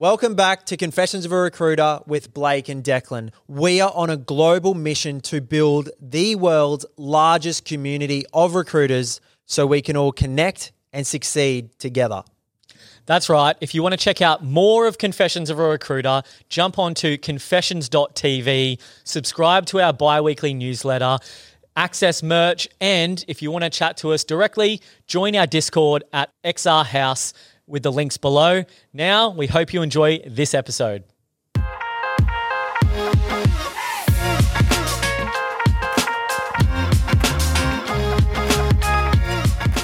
[0.00, 3.32] Welcome back to Confessions of a Recruiter with Blake and Declan.
[3.46, 9.66] We are on a global mission to build the world's largest community of recruiters so
[9.66, 12.22] we can all connect and succeed together.
[13.04, 13.54] That's right.
[13.60, 18.80] If you want to check out more of Confessions of a Recruiter, jump onto confessions.tv,
[19.04, 21.18] subscribe to our bi weekly newsletter,
[21.76, 26.32] access merch, and if you want to chat to us directly, join our Discord at
[26.42, 27.34] XR House
[27.70, 28.64] with the links below.
[28.92, 31.04] Now, we hope you enjoy this episode.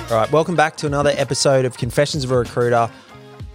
[0.08, 2.90] All right, welcome back to another episode of Confessions of a Recruiter.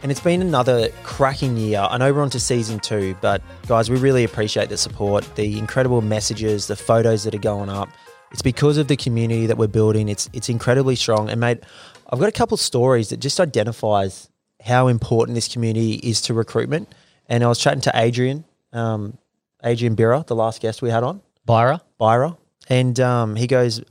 [0.03, 1.79] And it's been another cracking year.
[1.79, 5.59] I know we're on to season two, but guys, we really appreciate the support, the
[5.59, 7.87] incredible messages, the photos that are going up.
[8.31, 10.09] It's because of the community that we're building.
[10.09, 11.29] It's it's incredibly strong.
[11.29, 11.59] And mate,
[12.11, 14.29] I've got a couple of stories that just identifies
[14.63, 16.93] how important this community is to recruitment.
[17.27, 18.43] And I was chatting to Adrian,
[18.73, 19.17] um,
[19.63, 21.81] Adrian Birra, the last guest we had on, Byra?
[21.99, 23.81] Byra, and um, he goes,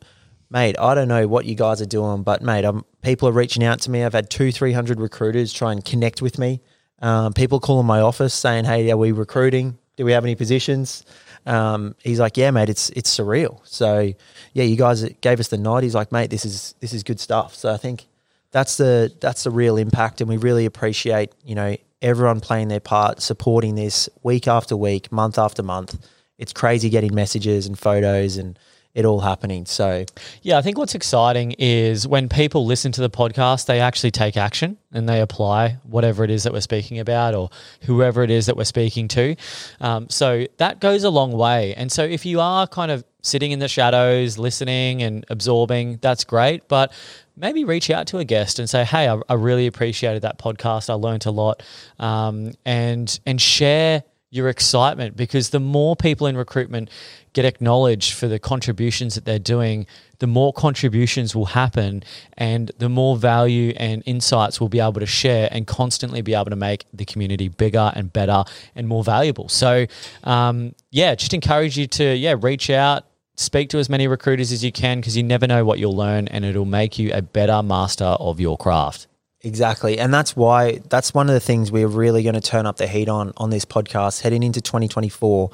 [0.50, 3.64] "Mate, I don't know what you guys are doing, but mate, I'm, people are reaching
[3.64, 4.04] out to me.
[4.04, 6.60] I've had two, three hundred recruiters try and connect with me.
[7.00, 9.78] Um, people calling my office saying, "Hey, are we recruiting?
[9.96, 11.04] Do we have any positions?"
[11.46, 14.12] Um, he's like, "Yeah, mate, it's it's surreal." So,
[14.52, 15.82] yeah, you guys gave us the nod.
[15.82, 18.06] He's like, "Mate, this is this is good stuff." So I think
[18.50, 22.80] that's the that's the real impact, and we really appreciate you know everyone playing their
[22.80, 25.98] part, supporting this week after week, month after month.
[26.38, 28.58] It's crazy getting messages and photos and
[28.94, 29.66] it all happening.
[29.66, 30.04] So
[30.42, 34.36] Yeah, I think what's exciting is when people listen to the podcast, they actually take
[34.36, 37.50] action and they apply whatever it is that we're speaking about or
[37.82, 39.36] whoever it is that we're speaking to.
[39.80, 41.74] Um, so that goes a long way.
[41.74, 46.24] And so if you are kind of sitting in the shadows, listening and absorbing, that's
[46.24, 46.66] great.
[46.68, 46.92] But
[47.40, 50.90] maybe reach out to a guest and say, "Hey, I, I really appreciated that podcast.
[50.90, 51.62] I learned a lot,"
[51.98, 56.88] um, and and share your excitement because the more people in recruitment
[57.32, 59.86] get acknowledged for the contributions that they're doing,
[60.20, 62.02] the more contributions will happen
[62.34, 66.50] and the more value and insights we'll be able to share and constantly be able
[66.50, 68.44] to make the community bigger and better
[68.76, 69.48] and more valuable.
[69.48, 69.86] So,
[70.22, 73.04] um, yeah, just encourage you to, yeah, reach out,
[73.40, 76.28] speak to as many recruiters as you can because you never know what you'll learn
[76.28, 79.06] and it'll make you a better master of your craft.
[79.42, 79.98] Exactly.
[79.98, 82.86] And that's why that's one of the things we're really going to turn up the
[82.86, 85.50] heat on on this podcast heading into 2024.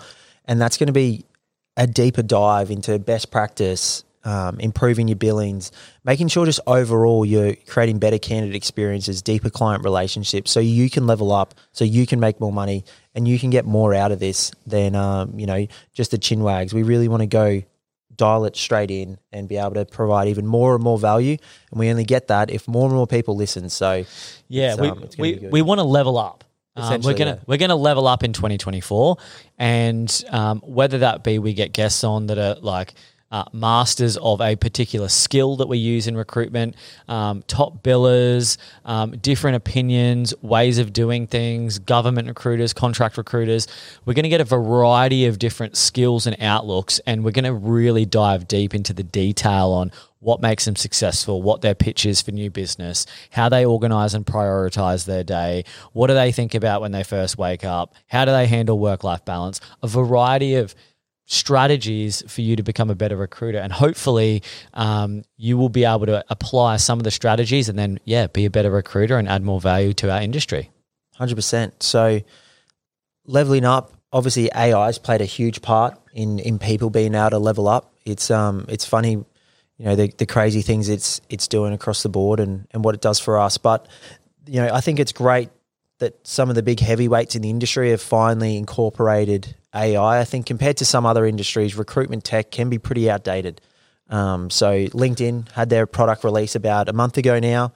[0.47, 1.24] And that's going to be
[1.76, 5.70] a deeper dive into best practice, um, improving your billings,
[6.04, 11.06] making sure just overall you're creating better candidate experiences, deeper client relationships so you can
[11.06, 14.18] level up, so you can make more money and you can get more out of
[14.18, 16.74] this than, um, you know, just the chin wags.
[16.74, 17.62] We really want to go
[18.16, 21.37] dial it straight in and be able to provide even more and more value.
[21.71, 23.69] And we only get that if more and more people listen.
[23.69, 24.04] So
[24.49, 26.44] Yeah, we, um, we, we want to level up.
[26.77, 27.44] Um, we're gonna yeah.
[27.47, 29.16] we're gonna level up in 2024,
[29.59, 32.93] and um, whether that be we get guests on that are like
[33.31, 36.76] uh, masters of a particular skill that we use in recruitment,
[37.09, 43.66] um, top billers, um, different opinions, ways of doing things, government recruiters, contract recruiters.
[44.04, 47.53] We're going to get a variety of different skills and outlooks, and we're going to
[47.53, 52.20] really dive deep into the detail on what makes them successful, what their pitch is
[52.20, 56.81] for new business, how they organize and prioritize their day, what do they think about
[56.81, 60.75] when they first wake up, how do they handle work life balance, a variety of
[61.26, 63.59] strategies for you to become a better recruiter.
[63.59, 64.42] And hopefully,
[64.75, 68.47] um, you will be able to apply some of the strategies and then, yeah, be
[68.47, 70.70] a better recruiter and add more value to our industry.
[71.16, 71.82] Hundred percent.
[71.82, 72.20] So
[73.25, 77.38] leveling up, obviously AI has played a huge part in in people being able to
[77.38, 77.92] level up.
[78.04, 82.09] It's um it's funny, you know, the the crazy things it's it's doing across the
[82.09, 83.59] board and, and what it does for us.
[83.59, 83.88] But,
[84.47, 85.50] you know, I think it's great
[85.98, 90.20] that some of the big heavyweights in the industry have finally incorporated AI.
[90.20, 93.60] I think compared to some other industries, recruitment tech can be pretty outdated.
[94.09, 97.72] Um, so LinkedIn had their product release about a month ago now,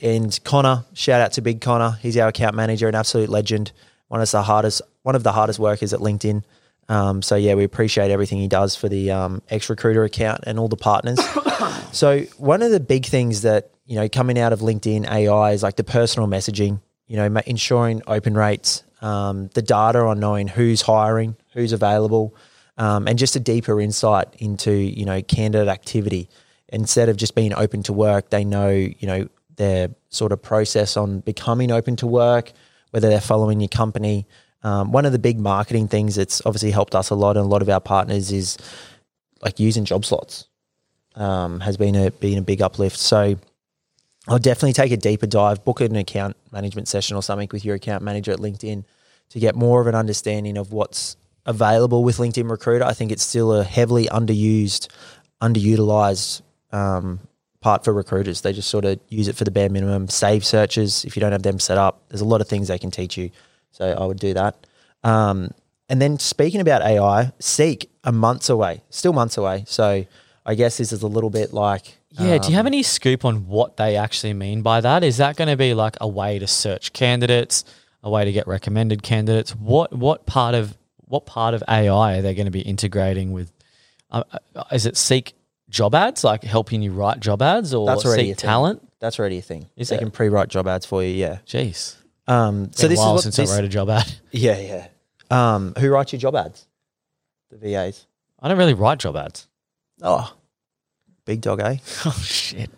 [0.00, 3.72] and Connor, shout out to Big Connor, he's our account manager, an absolute legend,
[4.08, 6.42] one of the hardest, one of the hardest workers at LinkedIn.
[6.88, 10.58] Um, so yeah, we appreciate everything he does for the um, X Recruiter account and
[10.58, 11.18] all the partners.
[11.92, 15.62] so one of the big things that you know coming out of LinkedIn AI is
[15.62, 16.80] like the personal messaging.
[17.06, 22.34] You know, ensuring open rates, um, the data on knowing who's hiring, who's available,
[22.76, 26.28] um, and just a deeper insight into you know candidate activity.
[26.70, 30.96] Instead of just being open to work, they know you know their sort of process
[30.96, 32.52] on becoming open to work,
[32.90, 34.26] whether they're following your company.
[34.62, 37.48] Um, one of the big marketing things that's obviously helped us a lot and a
[37.48, 38.58] lot of our partners is
[39.40, 40.48] like using job slots
[41.14, 42.98] um, has been a been a big uplift.
[42.98, 43.36] So
[44.28, 47.76] I'll definitely take a deeper dive, book an account management session or something with your
[47.76, 48.84] account manager at LinkedIn
[49.30, 51.16] to get more of an understanding of what's
[51.46, 52.84] available with LinkedIn Recruiter.
[52.84, 54.88] I think it's still a heavily underused,
[55.42, 56.42] underutilized
[56.72, 57.20] um,
[57.60, 58.42] part for recruiters.
[58.42, 60.08] They just sort of use it for the bare minimum.
[60.08, 62.02] Save searches if you don't have them set up.
[62.08, 63.30] There's a lot of things they can teach you.
[63.70, 64.66] So I would do that.
[65.04, 65.52] Um,
[65.88, 69.64] and then speaking about AI, Seek a months away, still months away.
[69.66, 70.04] So
[70.48, 73.46] I guess this is a little bit like Yeah, do you have any scoop on
[73.46, 75.04] what they actually mean by that?
[75.04, 77.64] Is that going to be like a way to search candidates,
[78.02, 79.54] a way to get recommended candidates?
[79.54, 80.74] What what part of
[81.04, 83.52] what part of AI are they going to be integrating with?
[84.10, 84.22] Uh,
[84.56, 85.34] uh, is it Seek
[85.68, 88.82] job ads, like helping you write job ads, or That's already a Seek talent?
[89.00, 89.68] that's already a thing.
[89.76, 89.98] Is they it?
[90.00, 91.10] can pre-write job ads for you.
[91.10, 91.38] Yeah.
[91.46, 91.96] Jeez,
[92.26, 94.10] Um, so this is what since this, I wrote a job ad.
[94.32, 94.86] Yeah, yeah.
[95.30, 96.66] Um, who writes your job ads?
[97.50, 98.06] The VAs.
[98.40, 99.46] I don't really write job ads.
[100.02, 100.32] Oh,
[101.24, 101.76] big dog, eh?
[102.06, 102.70] Oh shit!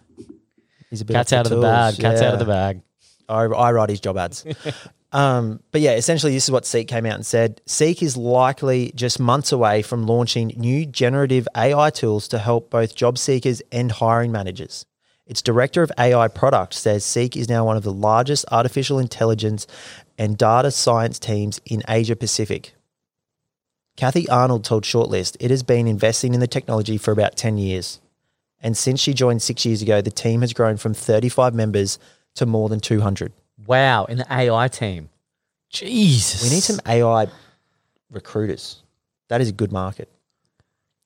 [0.91, 1.99] He's a bit Cat's out of the bag.
[1.99, 2.83] Cat's out of the bag.
[3.29, 4.45] I, I write his job ads.
[5.13, 7.61] um, but yeah, essentially, this is what Seek came out and said.
[7.67, 12.95] Seek is likely just months away from launching new generative AI tools to help both
[12.95, 14.85] job seekers and hiring managers.
[15.27, 19.65] Its director of AI product says Seek is now one of the largest artificial intelligence
[20.19, 22.75] and data science teams in Asia Pacific.
[24.00, 28.00] Kathy Arnold told Shortlist it has been investing in the technology for about 10 years.
[28.62, 31.99] And since she joined six years ago, the team has grown from 35 members
[32.37, 33.31] to more than 200.
[33.67, 35.11] Wow, in the AI team.
[35.69, 37.26] Jesus, We need some AI
[38.11, 38.82] recruiters.
[39.29, 40.08] That is a good market.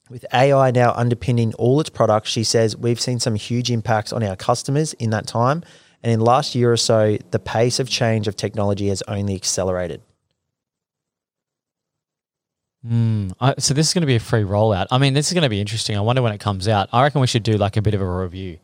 [0.09, 4.23] With AI now underpinning all its products, she says we've seen some huge impacts on
[4.23, 5.65] our customers in that time.
[6.05, 9.35] And in the last year or so, the pace of change of technology has only
[9.35, 10.01] accelerated.
[12.87, 14.87] Mm, I, so this is going to be a free rollout.
[14.91, 15.97] I mean, this is going to be interesting.
[15.97, 16.89] I wonder when it comes out.
[16.93, 18.59] I reckon we should do like a bit of a review,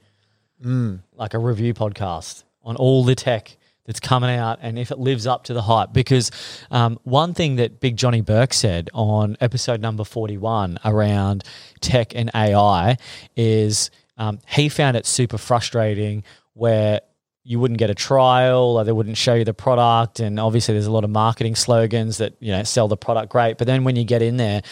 [0.65, 1.01] Mm.
[1.17, 3.57] like a review podcast on all the tech
[3.87, 5.93] that's coming out and if it lives up to the hype.
[5.95, 6.31] Because
[6.71, 11.45] um, one thing that Big Johnny Burke said on episode number forty-one around
[11.81, 12.99] tech and AI
[13.37, 17.01] is um, he found it super frustrating where
[17.45, 20.87] you wouldn't get a trial or they wouldn't show you the product and obviously there's
[20.87, 23.97] a lot of marketing slogans that you know sell the product great but then when
[23.97, 24.63] you get in there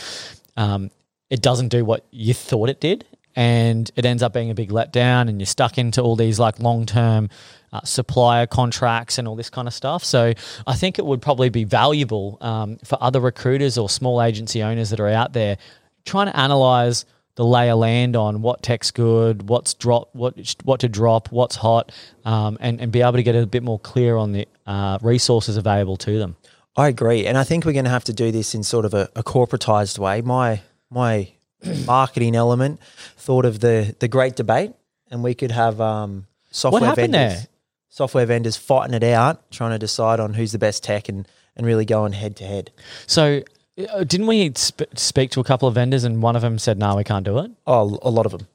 [0.57, 0.91] um,
[1.31, 3.05] it doesn't do what you thought it did
[3.37, 6.59] and it ends up being a big letdown and you're stuck into all these like
[6.59, 7.29] long-term
[7.73, 10.03] uh, supplier contracts and all this kind of stuff.
[10.03, 10.33] So
[10.67, 14.91] i think it would probably be valuable um, for other recruiters or small agency owners
[14.91, 15.57] that are out there
[16.05, 17.05] trying to analyze
[17.39, 21.55] the lay of land on what tech's good, what's drop, what what to drop, what's
[21.55, 21.93] hot,
[22.25, 25.57] um, and and be able to get a bit more clear on the uh, resources
[25.57, 26.35] available to them.
[26.77, 28.93] I agree, and I think we're going to have to do this in sort of
[28.93, 30.21] a, a corporatized way.
[30.21, 31.29] My my
[31.87, 32.81] marketing element
[33.17, 34.73] thought of the the great debate,
[35.09, 37.47] and we could have um, software vendors, there?
[37.89, 41.65] software vendors fighting it out, trying to decide on who's the best tech, and and
[41.65, 42.73] really going head to head.
[43.07, 43.45] So.
[43.79, 46.79] Uh, Didn't we sp- speak to a couple of vendors and one of them said,
[46.79, 48.47] "No, we can't do it." Oh, a lot of them.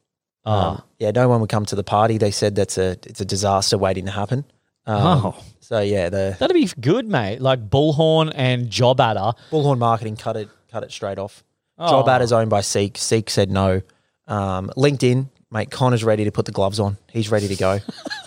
[0.46, 2.18] Oh, Um, yeah, no one would come to the party.
[2.18, 4.44] They said that's a it's a disaster waiting to happen.
[4.86, 5.36] Um, Oh.
[5.62, 7.40] so yeah, the that'd be good, mate.
[7.42, 9.34] Like Bullhorn and JobAdder.
[9.52, 11.44] Bullhorn Marketing cut it cut it straight off.
[11.78, 12.04] Oh.
[12.04, 12.98] JobAdder is owned by Seek.
[12.98, 13.82] Seek said no.
[14.28, 16.98] Um, LinkedIn, mate, Connor's ready to put the gloves on.
[17.12, 17.80] He's ready to go.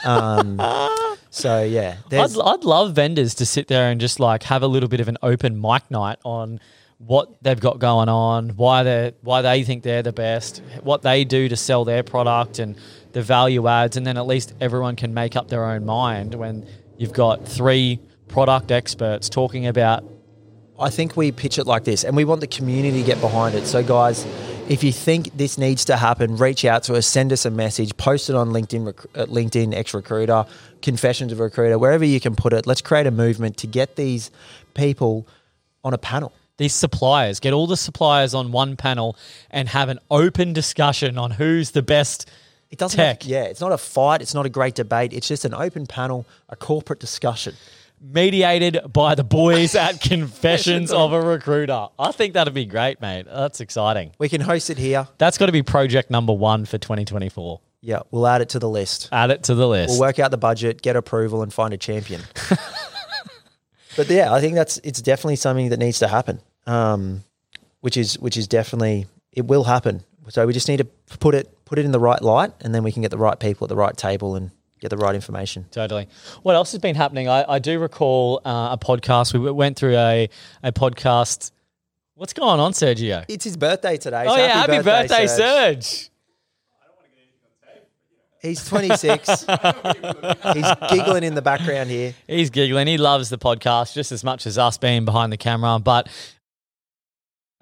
[0.04, 0.60] um,
[1.30, 4.88] so yeah, I'd, I'd love vendors to sit there and just like have a little
[4.88, 6.60] bit of an open mic night on
[6.98, 11.24] what they've got going on, why they why they think they're the best, what they
[11.24, 12.76] do to sell their product, and
[13.12, 16.66] the value adds, and then at least everyone can make up their own mind when
[16.96, 20.04] you've got three product experts talking about.
[20.78, 23.54] I think we pitch it like this, and we want the community to get behind
[23.54, 23.66] it.
[23.66, 24.26] So guys,
[24.68, 27.96] if you think this needs to happen, reach out to us, send us a message,
[27.96, 30.44] post it on LinkedIn, uh, LinkedIn X Recruiter,
[30.82, 32.66] Confessions of a Recruiter, wherever you can put it.
[32.66, 34.30] Let's create a movement to get these
[34.74, 35.26] people
[35.82, 36.32] on a panel.
[36.58, 39.16] These suppliers get all the suppliers on one panel
[39.50, 42.28] and have an open discussion on who's the best
[42.70, 42.96] It doesn't.
[42.96, 43.22] tech.
[43.22, 44.22] Have, yeah, it's not a fight.
[44.22, 45.12] It's not a great debate.
[45.12, 47.54] It's just an open panel, a corporate discussion.
[48.00, 51.88] mediated by the boys at Confessions of a Recruiter.
[51.98, 53.26] I think that'd be great, mate.
[53.26, 54.12] That's exciting.
[54.18, 55.08] We can host it here.
[55.18, 57.60] That's got to be project number one for 2024.
[57.82, 59.08] Yeah, we'll add it to the list.
[59.12, 59.90] Add it to the list.
[59.90, 62.22] We'll work out the budget, get approval, and find a champion.
[63.96, 66.40] but yeah, I think that's it's definitely something that needs to happen.
[66.66, 67.24] Um,
[67.80, 70.02] which is which is definitely it will happen.
[70.28, 70.84] So we just need to
[71.18, 73.38] put it put it in the right light, and then we can get the right
[73.38, 74.50] people at the right table and
[74.80, 75.66] get the right information.
[75.70, 76.08] Totally.
[76.42, 77.28] What else has been happening?
[77.28, 79.32] I, I do recall uh, a podcast.
[79.32, 80.28] We went through a,
[80.62, 81.52] a podcast.
[82.14, 83.24] What's going on, Sergio?
[83.28, 84.24] It's his birthday today.
[84.26, 84.48] Oh, so yeah.
[84.48, 85.84] Happy birthday, Serge.
[85.84, 86.10] Serge.
[88.42, 89.28] He's 26.
[89.28, 92.14] He's giggling in the background here.
[92.26, 92.86] He's giggling.
[92.86, 95.78] He loves the podcast just as much as us being behind the camera.
[95.78, 96.08] But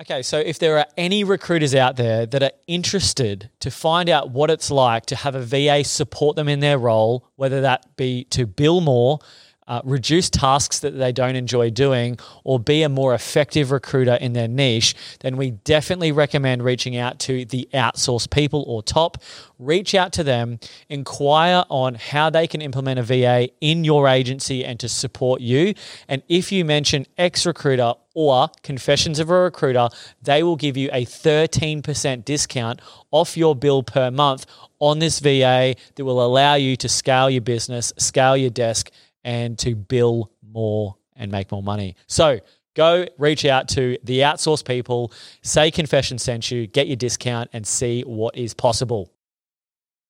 [0.00, 4.30] okay, so if there are any recruiters out there that are interested to find out
[4.30, 8.24] what it's like to have a VA support them in their role, whether that be
[8.30, 9.20] to bill more,
[9.66, 14.32] uh, reduce tasks that they don't enjoy doing, or be a more effective recruiter in
[14.32, 19.18] their niche, then we definitely recommend reaching out to the Outsourced People or top.
[19.58, 24.64] Reach out to them, inquire on how they can implement a VA in your agency
[24.64, 25.74] and to support you.
[26.08, 29.88] And if you mention X Recruiter or Confessions of a Recruiter,
[30.22, 32.80] they will give you a 13% discount
[33.10, 34.46] off your bill per month
[34.78, 38.90] on this VA that will allow you to scale your business, scale your desk,
[39.24, 41.96] and to bill more and make more money.
[42.06, 42.40] So
[42.74, 45.12] go reach out to the Outsourced People,
[45.42, 49.10] say Confession sent you, get your discount, and see what is possible.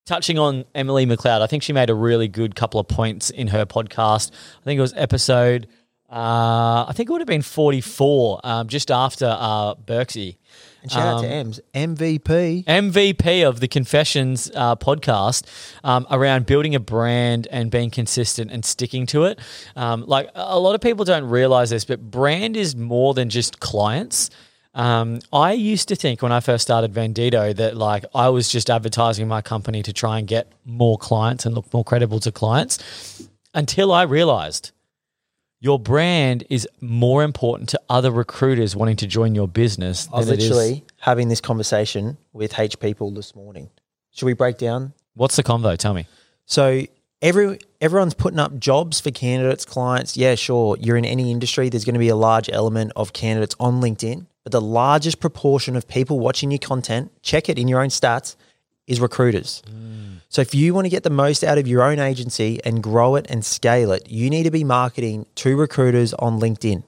[0.06, 3.48] Touching on Emily McLeod, I think she made a really good couple of points in
[3.48, 4.32] her podcast.
[4.60, 5.66] I think it was episode,
[6.10, 9.74] uh, I think it would have been 44, um, just after uh.
[10.84, 12.64] And shout out to Um, Ems, MVP.
[12.66, 15.46] MVP of the Confessions uh, podcast
[15.82, 19.38] um, around building a brand and being consistent and sticking to it.
[19.76, 23.60] Um, like a lot of people don't realize this, but brand is more than just
[23.60, 24.28] clients.
[24.74, 28.68] Um, I used to think when I first started Vendito that like I was just
[28.68, 33.26] advertising my company to try and get more clients and look more credible to clients
[33.54, 34.72] until I realized
[35.64, 40.26] your brand is more important to other recruiters wanting to join your business I was
[40.26, 43.70] than it is- literally having this conversation with H people this morning.
[44.12, 44.92] Should we break down?
[45.14, 45.78] What's the convo?
[45.78, 46.06] Tell me.
[46.44, 46.82] So
[47.22, 50.18] every everyone's putting up jobs for candidates, clients.
[50.18, 50.76] Yeah, sure.
[50.78, 54.26] You're in any industry, there's going to be a large element of candidates on LinkedIn,
[54.42, 58.36] but the largest proportion of people watching your content, check it in your own stats,
[58.86, 59.62] is recruiters.
[59.66, 60.20] Mm.
[60.34, 63.14] So if you want to get the most out of your own agency and grow
[63.14, 66.82] it and scale it, you need to be marketing to recruiters on LinkedIn.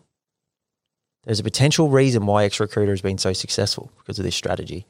[1.22, 4.84] There's a potential reason why X Recruiter has been so successful because of this strategy.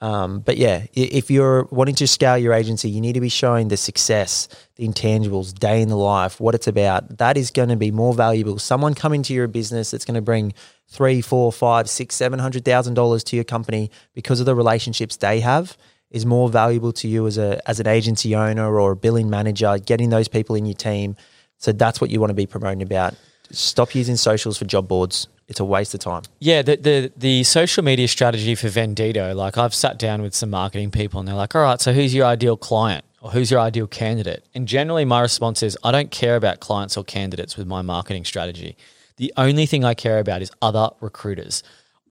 [0.00, 3.68] Um, but yeah, if you're wanting to scale your agency, you need to be showing
[3.68, 4.46] the success,
[4.76, 7.18] the intangibles, day in the life, what it's about.
[7.18, 8.60] That is going to be more valuable.
[8.60, 10.54] Someone coming to your business that's going to bring
[10.86, 15.16] three, four, five, six, seven hundred thousand dollars to your company because of the relationships
[15.16, 15.76] they have
[16.10, 19.78] is more valuable to you as a as an agency owner or a billing manager.
[19.78, 21.16] Getting those people in your team.
[21.58, 23.14] So that's what you want to be promoting about.
[23.50, 25.28] Stop using socials for job boards.
[25.48, 26.22] It's a waste of time.
[26.40, 30.50] Yeah, the, the the social media strategy for Vendito, like I've sat down with some
[30.50, 33.60] marketing people and they're like, all right, so who's your ideal client or who's your
[33.60, 34.44] ideal candidate?
[34.54, 38.24] And generally my response is I don't care about clients or candidates with my marketing
[38.24, 38.76] strategy.
[39.18, 41.62] The only thing I care about is other recruiters.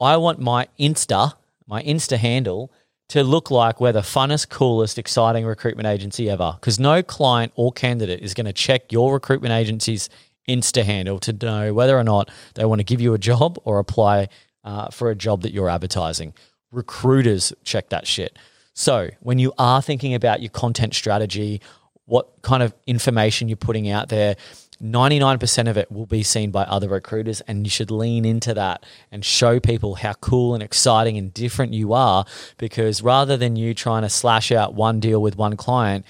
[0.01, 1.33] I want my Insta,
[1.67, 2.71] my Insta handle
[3.09, 6.57] to look like we're the funnest, coolest, exciting recruitment agency ever.
[6.59, 10.09] Because no client or candidate is going to check your recruitment agency's
[10.49, 13.79] Insta handle to know whether or not they want to give you a job or
[13.79, 14.29] apply
[14.63, 16.33] uh, for a job that you're advertising.
[16.71, 18.37] Recruiters check that shit.
[18.73, 21.61] So when you are thinking about your content strategy,
[22.05, 24.35] what kind of information you're putting out there,
[24.81, 28.85] 99% of it will be seen by other recruiters, and you should lean into that
[29.11, 32.25] and show people how cool and exciting and different you are.
[32.57, 36.05] Because rather than you trying to slash out one deal with one client,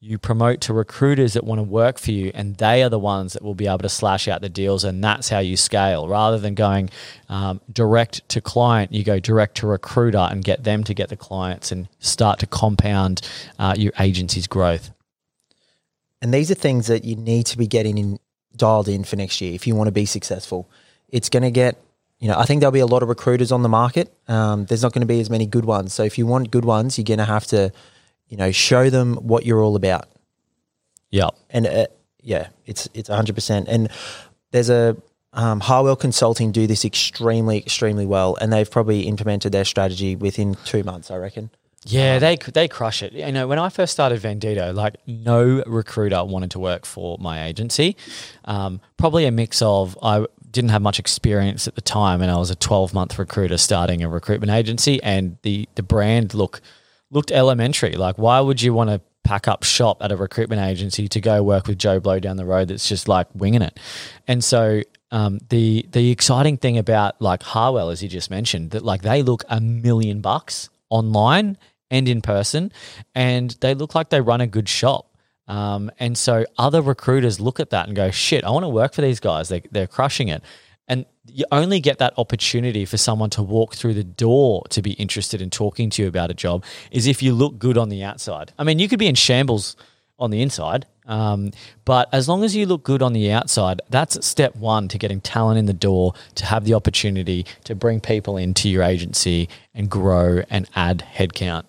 [0.00, 3.32] you promote to recruiters that want to work for you, and they are the ones
[3.32, 6.06] that will be able to slash out the deals, and that's how you scale.
[6.06, 6.88] Rather than going
[7.28, 11.16] um, direct to client, you go direct to recruiter and get them to get the
[11.16, 14.92] clients and start to compound uh, your agency's growth.
[16.20, 18.18] And these are things that you need to be getting in
[18.56, 20.68] dialed in for next year if you want to be successful.
[21.08, 21.80] It's going to get,
[22.18, 24.12] you know, I think there'll be a lot of recruiters on the market.
[24.26, 25.94] Um, there's not going to be as many good ones.
[25.94, 27.72] So if you want good ones, you're going to have to,
[28.28, 30.08] you know, show them what you're all about.
[31.10, 31.28] Yeah.
[31.50, 31.86] And uh,
[32.20, 33.64] yeah, it's it's 100%.
[33.68, 33.88] And
[34.50, 34.96] there's a
[35.32, 40.56] um, Harwell Consulting do this extremely extremely well, and they've probably implemented their strategy within
[40.64, 41.50] two months, I reckon.
[41.84, 43.12] Yeah, they they crush it.
[43.12, 47.44] You know, when I first started Vendito, like no recruiter wanted to work for my
[47.44, 47.96] agency.
[48.44, 52.36] Um, probably a mix of I didn't have much experience at the time, and I
[52.36, 56.60] was a twelve month recruiter starting a recruitment agency, and the the brand look
[57.10, 57.92] looked elementary.
[57.92, 61.42] Like, why would you want to pack up shop at a recruitment agency to go
[61.42, 63.78] work with Joe Blow down the road that's just like winging it?
[64.26, 64.82] And so
[65.12, 69.22] um, the the exciting thing about like Harwell, as you just mentioned, that like they
[69.22, 71.58] look a million bucks online
[71.90, 72.72] and in person,
[73.14, 75.16] and they look like they run a good shop.
[75.46, 78.92] Um, and so other recruiters look at that and go, "Shit, I want to work
[78.92, 79.48] for these guys.
[79.48, 80.42] They, they're crushing it."
[80.88, 84.92] And you only get that opportunity for someone to walk through the door to be
[84.92, 88.02] interested in talking to you about a job is if you look good on the
[88.02, 88.52] outside.
[88.58, 89.76] I mean, you could be in shambles
[90.18, 91.50] on the inside, um,
[91.84, 95.20] but as long as you look good on the outside, that's step one to getting
[95.20, 99.90] talent in the door, to have the opportunity to bring people into your agency and
[99.90, 101.64] grow and add headcount.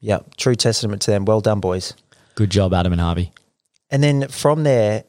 [0.00, 1.24] Yeah, true testament to them.
[1.24, 1.94] Well done, boys.
[2.34, 3.32] Good job, Adam and Harvey.
[3.90, 5.04] And then from there,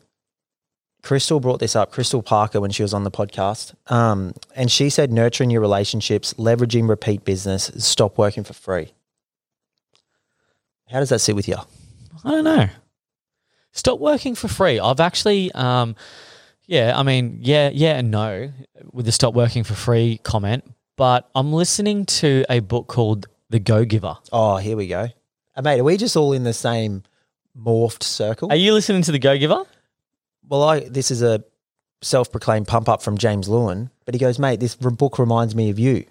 [1.02, 3.74] Crystal brought this up, Crystal Parker, when she was on the podcast.
[3.92, 8.94] Um, and she said, nurturing your relationships, leveraging repeat business, stop working for free.
[10.90, 11.58] How does that sit with you?
[12.24, 12.70] I don't know.
[13.74, 14.80] Stop working for free.
[14.80, 15.96] I've actually, um,
[16.68, 18.52] yeah, I mean, yeah, yeah, and no
[18.92, 20.64] with the stop working for free comment.
[20.96, 24.16] But I'm listening to a book called The Go Giver.
[24.32, 25.08] Oh, here we go.
[25.56, 27.04] Uh, mate, are we just all in the same
[27.60, 28.50] morphed circle?
[28.52, 29.64] Are you listening to The Go Giver?
[30.48, 31.44] well, I this is a
[32.02, 35.80] self-proclaimed pump up from James Lewin, but he goes, mate, this book reminds me of
[35.80, 36.06] you.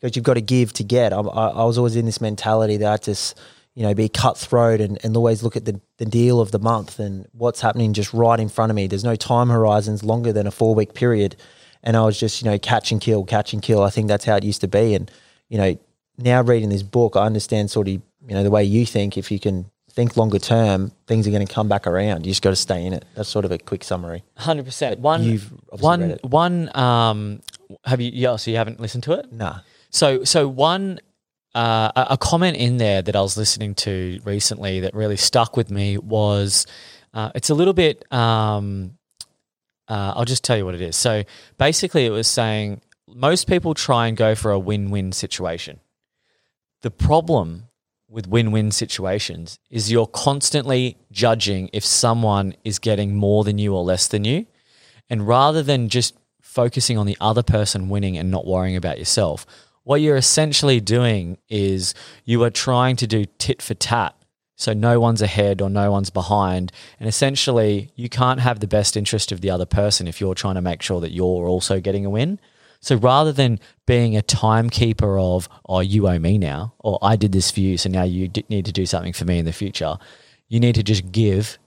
[0.00, 1.12] Because you've got to give to get.
[1.12, 3.34] I, I, I was always in this mentality that I s-
[3.78, 6.98] you know, be cutthroat and, and always look at the, the deal of the month
[6.98, 8.88] and what's happening just right in front of me.
[8.88, 11.36] There's no time horizons longer than a four week period.
[11.84, 13.84] And I was just, you know, catch and kill, catch and kill.
[13.84, 14.96] I think that's how it used to be.
[14.96, 15.08] And,
[15.48, 15.78] you know,
[16.16, 18.02] now reading this book, I understand sort of, you
[18.34, 19.16] know, the way you think.
[19.16, 22.26] If you can think longer term, things are going to come back around.
[22.26, 23.04] You just got to stay in it.
[23.14, 24.24] That's sort of a quick summary.
[24.36, 24.98] Hundred percent.
[24.98, 26.76] One, You've one, one.
[26.76, 27.42] Um,
[27.84, 28.10] have you?
[28.12, 28.34] Yeah.
[28.34, 29.32] So you haven't listened to it?
[29.32, 29.60] Nah.
[29.90, 30.98] So, so one,
[31.54, 35.70] uh, a comment in there that I was listening to recently that really stuck with
[35.70, 36.66] me was,
[37.14, 38.10] uh, it's a little bit.
[38.12, 38.98] Um,
[39.88, 40.96] uh, I'll just tell you what it is.
[40.96, 41.24] So
[41.56, 45.80] basically, it was saying most people try and go for a win-win situation.
[46.82, 47.64] The problem
[48.08, 53.82] with win-win situations is you're constantly judging if someone is getting more than you or
[53.82, 54.46] less than you,
[55.10, 59.46] and rather than just focusing on the other person winning and not worrying about yourself,
[59.88, 61.94] what you're essentially doing is
[62.26, 64.14] you are trying to do tit for tat.
[64.54, 66.72] So no one's ahead or no one's behind.
[67.00, 70.56] And essentially, you can't have the best interest of the other person if you're trying
[70.56, 72.38] to make sure that you're also getting a win.
[72.80, 77.32] So rather than being a timekeeper of, oh, you owe me now, or I did
[77.32, 79.96] this for you, so now you need to do something for me in the future,
[80.48, 81.58] you need to just give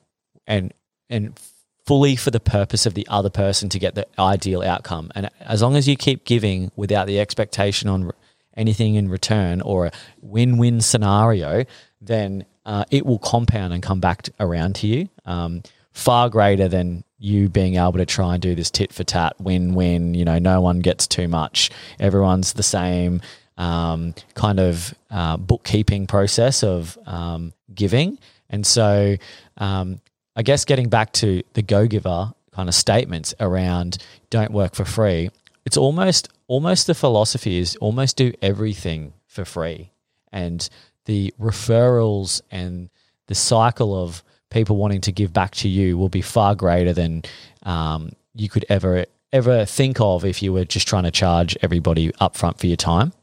[0.46, 0.72] and
[1.10, 1.40] and
[1.86, 5.12] fully for the purpose of the other person to get the ideal outcome.
[5.16, 8.12] And as long as you keep giving without the expectation on
[8.56, 11.66] anything in return or a win-win scenario,
[12.02, 15.10] then uh, it will compound and come back t- around to you.
[15.26, 19.40] Um, far greater than you being able to try and do this tit for tat
[19.40, 20.14] win-win.
[20.14, 21.70] You know, no one gets too much.
[22.00, 23.22] Everyone's the same.
[23.58, 28.18] Um, kind of uh, bookkeeping process of um, giving,
[28.50, 29.18] and so
[29.58, 30.00] um,
[30.36, 33.98] I guess getting back to the go giver kind of statements around
[34.32, 35.30] don't work for free,
[35.66, 39.92] it's almost almost the philosophy is almost do everything for free.
[40.32, 40.68] And
[41.06, 42.90] the referrals and
[43.28, 47.24] the cycle of people wanting to give back to you will be far greater than
[47.64, 52.12] um, you could ever ever think of if you were just trying to charge everybody
[52.14, 53.14] upfront for your time.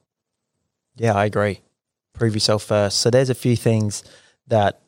[0.97, 1.61] Yeah, I agree.
[2.15, 2.99] Prove yourself first.
[2.99, 4.03] So there's a few things
[4.47, 4.81] that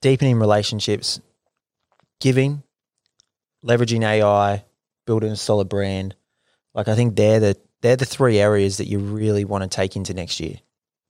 [0.00, 1.20] deepening relationships,
[2.20, 2.62] giving,
[3.64, 4.64] leveraging AI,
[5.06, 6.14] building a solid brand.
[6.78, 9.96] Like I think they're the they're the three areas that you really want to take
[9.96, 10.58] into next year.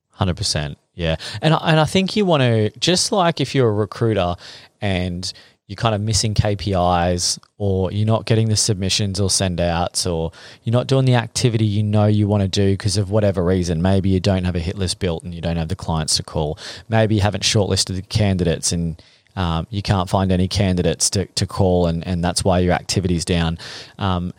[0.09, 3.71] Hundred percent, yeah, and and I think you want to just like if you're a
[3.71, 4.35] recruiter
[4.81, 5.31] and
[5.67, 10.31] you're kind of missing KPIs or you're not getting the submissions or send outs or
[10.63, 13.79] you're not doing the activity you know you want to do because of whatever reason.
[13.79, 16.23] Maybe you don't have a hit list built and you don't have the clients to
[16.23, 16.57] call.
[16.89, 18.99] Maybe you haven't shortlisted the candidates and
[19.35, 23.23] um, you can't find any candidates to, to call and, and that's why your activity's
[23.23, 23.59] down.
[23.99, 24.33] Um,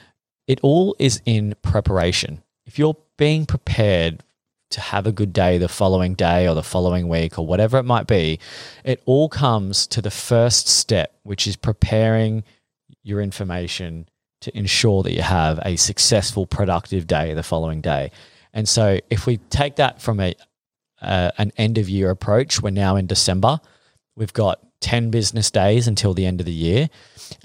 [0.51, 2.43] it all is in preparation.
[2.67, 4.25] If you're being prepared
[4.71, 7.85] to have a good day the following day or the following week or whatever it
[7.85, 8.41] might be,
[8.83, 12.43] it all comes to the first step, which is preparing
[13.05, 14.09] your information
[14.41, 18.11] to ensure that you have a successful, productive day the following day.
[18.53, 20.35] And so, if we take that from a
[21.01, 23.61] uh, an end of year approach, we're now in December.
[24.17, 26.89] We've got ten business days until the end of the year.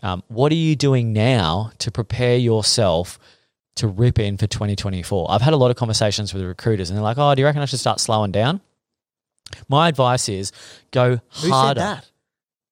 [0.02, 3.20] Um, what are you doing now to prepare yourself
[3.76, 5.30] to rip in for 2024.
[5.30, 7.62] I've had a lot of conversations with recruiters and they're like, oh, do you reckon
[7.62, 8.62] I should start slowing down?
[9.68, 10.52] My advice is
[10.92, 11.80] go Who harder.
[11.80, 12.10] said that?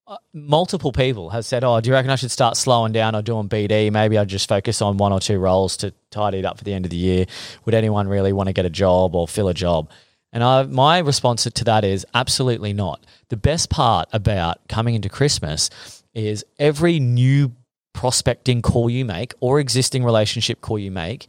[0.05, 3.21] Uh, multiple people have said, oh, do you reckon I should start slowing down or
[3.21, 3.91] doing BD?
[3.91, 6.73] Maybe I'll just focus on one or two roles to tidy it up for the
[6.73, 7.25] end of the year.
[7.65, 9.89] Would anyone really want to get a job or fill a job?
[10.33, 13.05] And I, my response to that is absolutely not.
[13.29, 15.69] The best part about coming into Christmas
[16.13, 17.53] is every new
[17.93, 21.27] prospecting call you make or existing relationship call you make,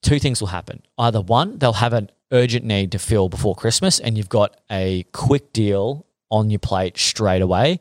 [0.00, 0.82] two things will happen.
[0.96, 5.04] Either one, they'll have an urgent need to fill before Christmas and you've got a
[5.12, 7.80] quick deal on your plate straight away.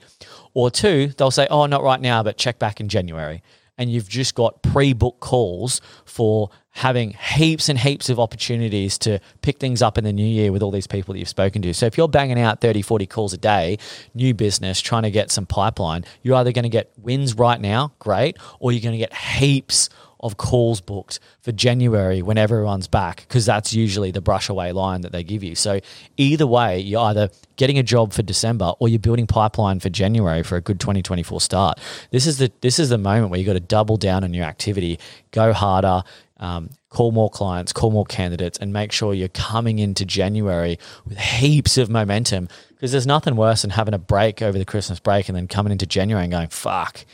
[0.54, 3.44] Or two, they'll say, oh, not right now, but check back in January.
[3.78, 9.20] And you've just got pre book calls for having heaps and heaps of opportunities to
[9.42, 11.74] pick things up in the new year with all these people that you've spoken to.
[11.74, 13.78] So if you're banging out 30, 40 calls a day,
[14.14, 17.94] new business, trying to get some pipeline, you're either going to get wins right now,
[17.98, 23.26] great, or you're going to get heaps of calls booked for January when everyone's back
[23.28, 25.56] because that's usually the brush away line that they give you.
[25.56, 25.80] So
[26.18, 30.44] either way, you're either getting a job for December or you're building pipeline for January
[30.44, 31.80] for a good 2024 start.
[32.12, 34.46] This is the this is the moment where you've got to double down on your
[34.46, 35.00] activity,
[35.32, 36.04] go harder,
[36.38, 41.18] um, call more clients, call more candidates, and make sure you're coming into January with
[41.18, 45.30] heaps of momentum because there's nothing worse than having a break over the Christmas break
[45.30, 47.06] and then coming into January and going, fuck,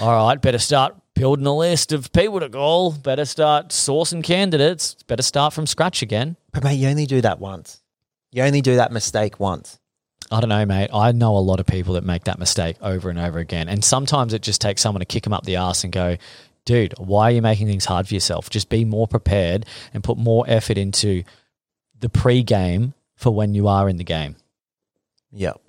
[0.00, 4.24] all right, better start building a list of people to call, oh, better start sourcing
[4.24, 6.36] candidates, better start from scratch again.
[6.50, 7.80] But mate, you only do that once.
[8.32, 9.78] You only do that mistake once.
[10.32, 10.90] I don't know, mate.
[10.92, 13.68] I know a lot of people that make that mistake over and over again.
[13.68, 16.16] And sometimes it just takes someone to kick them up the ass and go,
[16.64, 18.50] dude, why are you making things hard for yourself?
[18.50, 21.22] Just be more prepared and put more effort into
[22.00, 24.34] the pre game for when you are in the game.
[25.30, 25.60] Yep.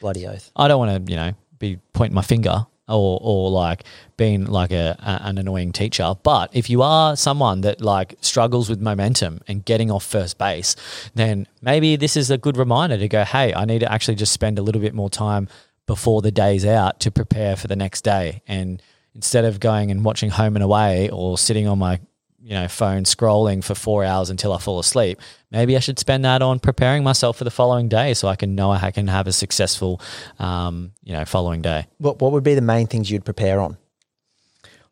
[0.00, 0.50] Bloody oath.
[0.56, 3.84] I don't want to, you know, be pointing my finger or or like
[4.16, 6.14] being like a, a, an annoying teacher.
[6.22, 10.76] But if you are someone that like struggles with momentum and getting off first base,
[11.14, 14.32] then maybe this is a good reminder to go, hey, I need to actually just
[14.32, 15.48] spend a little bit more time
[15.86, 18.42] before the day's out to prepare for the next day.
[18.46, 18.80] And
[19.14, 22.00] instead of going and watching home and away or sitting on my
[22.42, 25.20] you know phone scrolling for four hours until I fall asleep.
[25.50, 28.54] Maybe I should spend that on preparing myself for the following day, so I can
[28.54, 30.00] know I can have a successful,
[30.38, 31.86] um, you know, following day.
[31.98, 33.76] What What would be the main things you'd prepare on?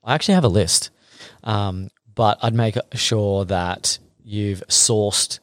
[0.04, 0.90] I actually have a list,
[1.44, 5.40] um, but I'd make sure that you've sourced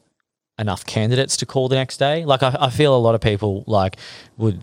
[0.58, 2.24] enough candidates to call the next day.
[2.24, 3.96] Like I, I feel a lot of people like
[4.36, 4.62] would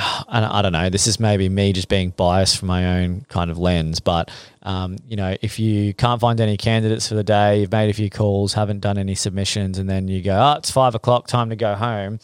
[0.28, 0.88] I don't know.
[0.88, 4.30] This is maybe me just being biased from my own kind of lens, but
[4.62, 7.92] um, you know, if you can't find any candidates for the day, you've made a
[7.92, 11.50] few calls, haven't done any submissions, and then you go, "Oh, it's five o'clock, time
[11.50, 12.18] to go home,"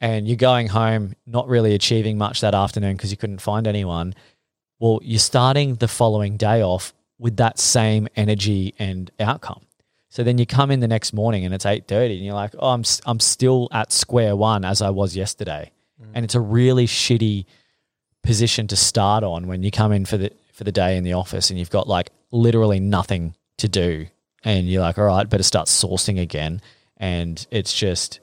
[0.00, 4.14] and you're going home, not really achieving much that afternoon because you couldn't find anyone.
[4.78, 9.66] Well, you're starting the following day off with that same energy and outcome.
[10.08, 12.54] So then you come in the next morning and it's eight thirty, and you're like,
[12.58, 16.10] "Oh, I'm I'm still at square one as I was yesterday." Mm.
[16.14, 17.46] And it's a really shitty
[18.22, 21.14] position to start on when you come in for the for the day in the
[21.14, 24.06] office and you've got like literally nothing to do
[24.44, 26.60] and you're like, all right, better start sourcing again.
[26.96, 28.20] And it's just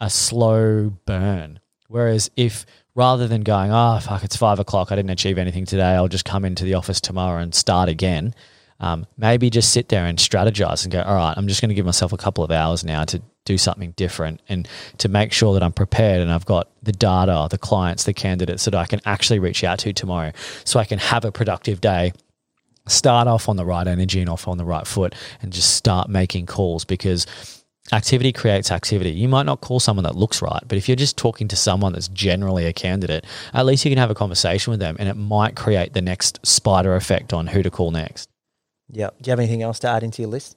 [0.00, 1.60] a slow burn.
[1.88, 5.94] Whereas if rather than going, oh, fuck, it's five o'clock, I didn't achieve anything today,
[5.94, 8.34] I'll just come into the office tomorrow and start again.
[8.80, 11.74] Um, maybe just sit there and strategize and go, all right, I'm just going to
[11.74, 15.54] give myself a couple of hours now to do something different and to make sure
[15.54, 19.00] that I'm prepared and I've got the data, the clients, the candidates that I can
[19.06, 20.32] actually reach out to tomorrow
[20.64, 22.12] so I can have a productive day
[22.86, 26.10] start off on the right energy and off on the right foot and just start
[26.10, 27.26] making calls because
[27.90, 29.10] activity creates activity.
[29.10, 31.94] You might not call someone that looks right, but if you're just talking to someone
[31.94, 35.16] that's generally a candidate, at least you can have a conversation with them and it
[35.16, 38.28] might create the next spider effect on who to call next.
[38.90, 39.08] Yeah.
[39.22, 40.56] Do you have anything else to add into your list?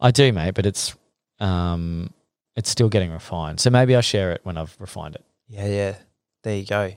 [0.00, 0.94] I do, mate, but it's
[1.40, 2.12] um
[2.56, 3.60] it's still getting refined.
[3.60, 5.24] So maybe I'll share it when I've refined it.
[5.48, 5.94] Yeah, yeah.
[6.42, 6.92] There you go.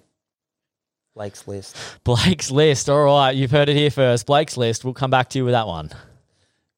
[1.15, 1.75] Blake's list.
[2.03, 2.89] Blake's list.
[2.89, 4.27] All right, you've heard it here first.
[4.27, 4.85] Blake's list.
[4.85, 5.89] We'll come back to you with that one.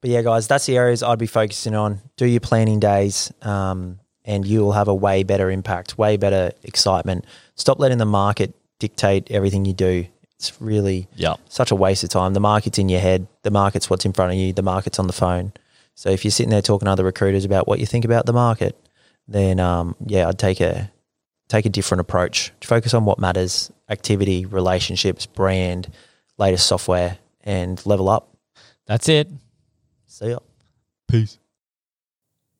[0.01, 1.99] But yeah, guys, that's the areas I'd be focusing on.
[2.15, 6.53] Do your planning days, um, and you will have a way better impact, way better
[6.63, 7.25] excitement.
[7.55, 10.05] Stop letting the market dictate everything you do.
[10.37, 11.35] It's really yeah.
[11.49, 12.33] such a waste of time.
[12.33, 13.27] The market's in your head.
[13.43, 14.53] The market's what's in front of you.
[14.53, 15.51] The market's on the phone.
[15.99, 18.31] So if you're sitting there talking to other recruiters about what you think about the
[18.31, 18.73] market,
[19.27, 20.89] then um, yeah, I'd take a
[21.49, 22.53] take a different approach.
[22.63, 25.91] Focus on what matters: activity, relationships, brand,
[26.37, 28.33] latest software, and level up.
[28.87, 29.27] That's it.
[30.07, 30.39] See ya.
[31.09, 31.37] Peace.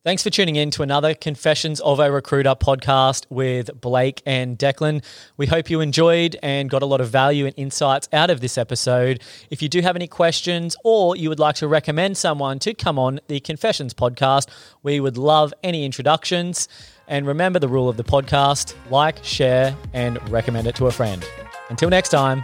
[0.10, 5.04] Thanks for tuning in to another Confessions of a Recruiter podcast with Blake and Declan.
[5.38, 8.58] We hope you enjoyed and got a lot of value and insights out of this
[8.58, 9.22] episode.
[9.52, 12.98] If you do have any questions or you would like to recommend someone to come
[12.98, 14.50] on the Confessions podcast,
[14.82, 16.67] we would love any introductions.
[17.08, 21.24] And remember the rule of the podcast like, share, and recommend it to a friend.
[21.69, 22.43] Until next time.